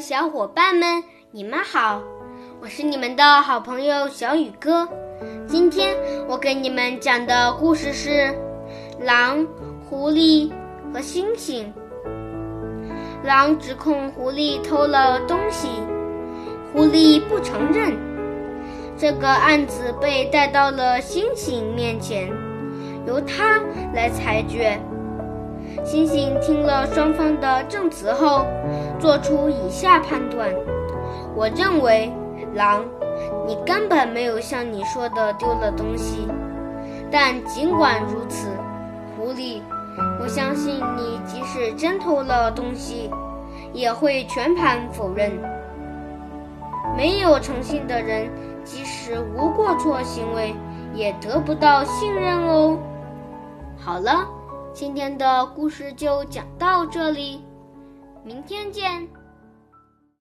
[0.00, 2.00] 小伙伴们，你们好，
[2.62, 4.88] 我是你们的好朋友小雨哥。
[5.46, 5.94] 今天
[6.26, 8.08] 我给你们讲的故事是
[9.04, 9.46] 《狼、
[9.84, 10.50] 狐狸
[10.90, 11.66] 和猩猩》。
[13.22, 15.68] 狼指控狐狸偷了东西，
[16.72, 17.94] 狐狸不承认。
[18.96, 22.32] 这个案子被带到了猩猩面前，
[23.06, 23.60] 由他
[23.94, 24.80] 来裁决。
[25.84, 28.44] 猩猩听了双方的证词后，
[28.98, 30.48] 做出以下判断：
[31.34, 32.12] 我认为，
[32.54, 32.84] 狼，
[33.46, 36.28] 你根本没有像你说的丢了东西。
[37.10, 38.48] 但尽管如此，
[39.16, 39.60] 狐狸，
[40.20, 43.10] 我相信你即使真偷了东西，
[43.72, 45.32] 也会全盘否认。
[46.96, 48.30] 没有诚信的人，
[48.62, 50.54] 即使无过错行为，
[50.94, 52.78] 也得不到信任哦。
[53.76, 54.26] 好了。
[54.72, 57.44] 今天的故事就讲到这里，
[58.24, 59.06] 明天见。